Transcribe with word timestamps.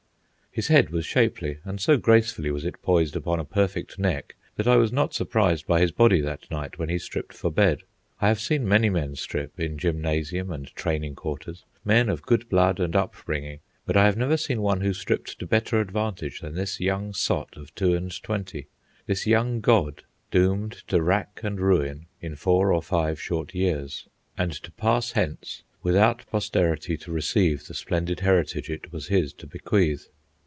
His 0.53 0.67
head 0.67 0.89
was 0.89 1.05
shapely, 1.05 1.59
and 1.63 1.79
so 1.79 1.95
gracefully 1.95 2.51
was 2.51 2.65
it 2.65 2.81
poised 2.81 3.15
upon 3.15 3.39
a 3.39 3.45
perfect 3.45 3.97
neck 3.97 4.35
that 4.57 4.67
I 4.67 4.75
was 4.75 4.91
not 4.91 5.13
surprised 5.13 5.65
by 5.65 5.79
his 5.79 5.93
body 5.93 6.19
that 6.19 6.51
night 6.51 6.77
when 6.77 6.89
he 6.89 6.97
stripped 6.97 7.31
for 7.31 7.49
bed. 7.49 7.83
I 8.19 8.27
have 8.27 8.41
seen 8.41 8.67
many 8.67 8.89
men 8.89 9.15
strip, 9.15 9.57
in 9.57 9.77
gymnasium 9.77 10.51
and 10.51 10.67
training 10.75 11.15
quarters, 11.15 11.63
men 11.85 12.09
of 12.09 12.23
good 12.23 12.49
blood 12.49 12.81
and 12.81 12.97
upbringing, 12.97 13.59
but 13.85 13.95
I 13.95 14.03
have 14.05 14.17
never 14.17 14.35
seen 14.35 14.61
one 14.61 14.81
who 14.81 14.91
stripped 14.93 15.39
to 15.39 15.47
better 15.47 15.79
advantage 15.79 16.41
than 16.41 16.53
this 16.55 16.81
young 16.81 17.13
sot 17.13 17.55
of 17.55 17.73
two 17.73 17.95
and 17.95 18.11
twenty, 18.21 18.67
this 19.05 19.25
young 19.25 19.61
god 19.61 20.03
doomed 20.31 20.83
to 20.89 21.01
rack 21.01 21.39
and 21.43 21.61
ruin 21.61 22.07
in 22.19 22.35
four 22.35 22.73
or 22.73 22.81
five 22.81 23.21
short 23.21 23.55
years, 23.55 24.05
and 24.37 24.51
to 24.63 24.71
pass 24.73 25.13
hence 25.13 25.63
without 25.81 26.25
posterity 26.29 26.97
to 26.97 27.09
receive 27.13 27.67
the 27.67 27.73
splendid 27.73 28.19
heritage 28.19 28.69
it 28.69 28.91
was 28.91 29.07
his 29.07 29.31
to 29.35 29.47
bequeath. 29.47 30.09